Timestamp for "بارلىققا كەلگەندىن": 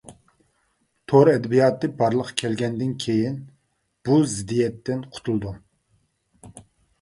1.99-2.95